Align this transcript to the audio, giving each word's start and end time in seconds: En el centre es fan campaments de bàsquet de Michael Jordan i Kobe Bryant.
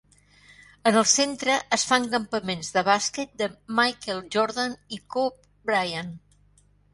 En 0.91 0.95
el 1.01 1.03
centre 1.09 1.57
es 1.77 1.83
fan 1.89 2.07
campaments 2.13 2.71
de 2.77 2.83
bàsquet 2.87 3.35
de 3.43 3.51
Michael 3.81 4.25
Jordan 4.37 4.75
i 4.99 5.01
Kobe 5.17 5.71
Bryant. 5.73 6.11